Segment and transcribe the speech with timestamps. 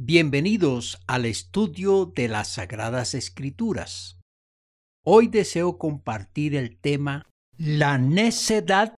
[0.00, 4.20] Bienvenidos al estudio de las Sagradas Escrituras.
[5.04, 8.94] Hoy deseo compartir el tema La necedad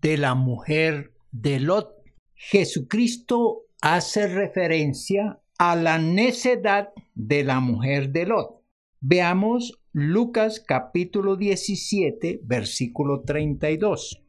[0.00, 1.96] de la mujer de Lot.
[2.34, 8.62] Jesucristo hace referencia a la necedad de la mujer de Lot.
[9.00, 14.22] Veamos Lucas capítulo 17, versículo 32.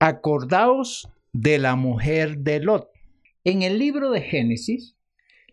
[0.00, 2.88] Acordaos de la mujer de Lot.
[3.44, 4.96] En el libro de Génesis,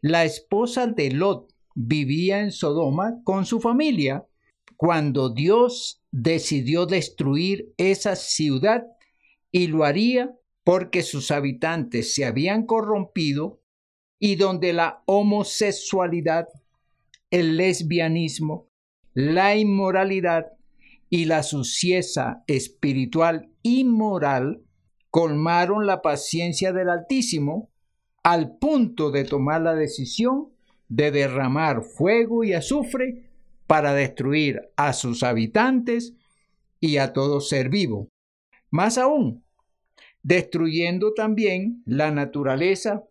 [0.02, 4.26] la esposa de Lot vivía en Sodoma con su familia
[4.78, 8.86] cuando Dios decidió destruir esa ciudad
[9.52, 13.62] y lo haría porque sus habitantes se habían corrompido
[14.20, 16.48] y donde la homosexualidad,
[17.32, 18.70] el lesbianismo,
[19.14, 20.48] la inmoralidad
[21.10, 24.62] y la sucieza espiritual y moral
[25.10, 27.70] colmaron la paciencia del Altísimo
[28.32, 30.50] al punto de tomar la decisión
[30.88, 33.24] de derramar fuego y azufre
[33.66, 36.14] para destruir a sus habitantes
[36.80, 38.08] y a todo ser vivo.
[38.70, 39.44] Más aún,
[40.22, 43.04] destruyendo también la naturaleza,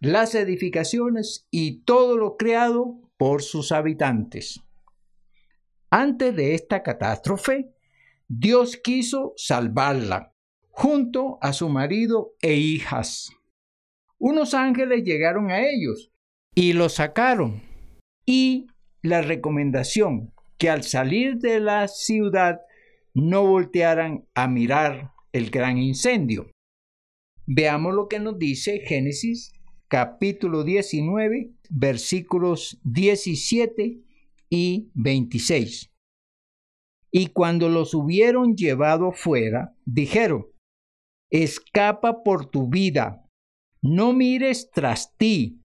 [0.00, 4.60] las edificaciones y todo lo creado por sus habitantes.
[5.88, 7.72] Antes de esta catástrofe,
[8.28, 10.34] Dios quiso salvarla,
[10.68, 13.35] junto a su marido e hijas
[14.18, 16.10] unos ángeles llegaron a ellos
[16.54, 17.62] y los sacaron.
[18.24, 18.66] Y
[19.02, 22.60] la recomendación que al salir de la ciudad
[23.14, 26.50] no voltearan a mirar el gran incendio.
[27.46, 29.52] Veamos lo que nos dice Génesis
[29.88, 34.00] capítulo 19 versículos 17
[34.50, 35.92] y 26.
[37.12, 40.46] Y cuando los hubieron llevado fuera, dijeron,
[41.30, 43.25] escapa por tu vida,
[43.86, 45.60] no mires tras ti,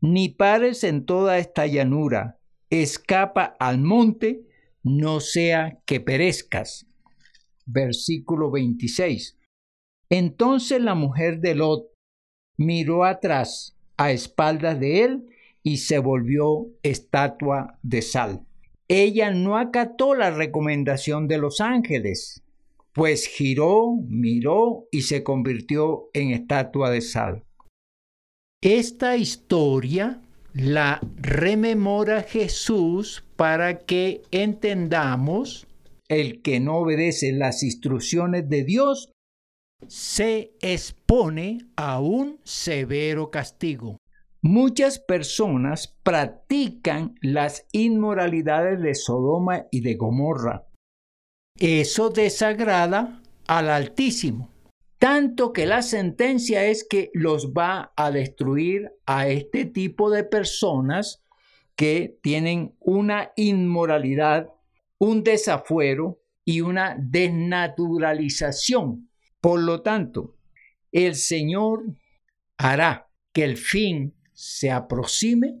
[0.00, 2.40] ni pares en toda esta llanura.
[2.70, 4.42] Escapa al monte,
[4.82, 6.86] no sea que perezcas.
[7.64, 9.38] Versículo 26.
[10.10, 11.86] Entonces la mujer de Lot
[12.56, 15.26] miró atrás, a espaldas de él,
[15.62, 18.44] y se volvió estatua de sal.
[18.88, 22.42] Ella no acató la recomendación de los ángeles,
[22.92, 27.44] pues giró, miró y se convirtió en estatua de sal.
[28.62, 30.20] Esta historia
[30.54, 35.66] la rememora Jesús para que entendamos
[36.06, 39.10] el que no obedece las instrucciones de Dios
[39.88, 43.96] se expone a un severo castigo.
[44.42, 50.68] Muchas personas practican las inmoralidades de Sodoma y de Gomorra.
[51.58, 54.51] Eso desagrada al Altísimo
[55.02, 61.24] tanto que la sentencia es que los va a destruir a este tipo de personas
[61.74, 64.50] que tienen una inmoralidad,
[64.98, 69.10] un desafuero y una desnaturalización.
[69.40, 70.36] Por lo tanto,
[70.92, 71.82] el Señor
[72.56, 75.56] hará que el fin se aproxime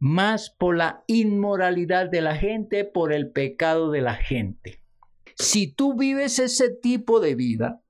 [0.00, 4.80] más por la inmoralidad de la gente, por el pecado de la gente.
[5.36, 7.83] Si tú vives ese tipo de vida,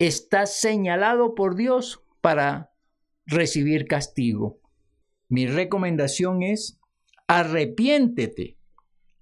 [0.00, 2.72] estás señalado por Dios para
[3.26, 4.58] recibir castigo.
[5.28, 6.80] Mi recomendación es
[7.28, 8.56] arrepiéntete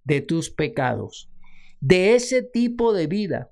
[0.05, 1.31] de tus pecados,
[1.81, 3.51] de ese tipo de vida,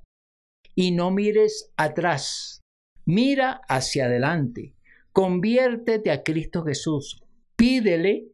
[0.74, 2.62] y no mires atrás.
[3.04, 4.74] Mira hacia adelante.
[5.12, 7.24] Conviértete a Cristo Jesús.
[7.56, 8.28] Pídele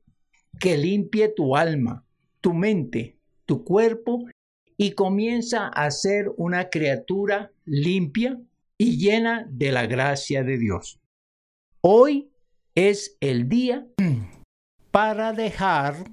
[0.60, 2.04] que limpie tu alma,
[2.41, 4.26] tu mente, tu cuerpo
[4.76, 8.38] y comienza a ser una criatura limpia
[8.78, 11.00] y llena de la gracia de Dios.
[11.81, 12.31] Hoy
[12.75, 13.87] es el día
[14.91, 16.05] para dejar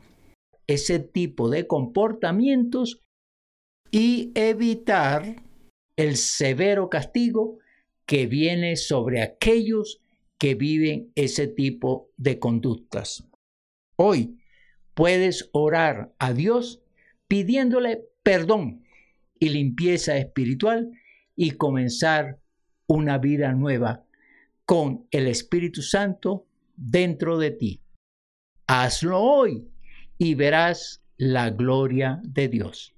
[0.68, 3.02] ese tipo de comportamientos
[3.92, 5.44] y evitar
[5.98, 7.58] el severo castigo
[8.06, 10.02] que viene sobre aquellos
[10.38, 13.28] que viven ese tipo de conductas.
[13.96, 14.40] Hoy
[14.94, 16.82] puedes orar a Dios
[17.28, 18.84] pidiéndole perdón
[19.40, 20.92] y limpieza espiritual
[21.36, 22.40] y comenzar
[22.90, 24.04] una vida nueva
[24.66, 27.82] con el Espíritu Santo dentro de ti.
[28.68, 29.70] Hazlo hoy
[30.18, 32.94] y verás la gloria de Dios.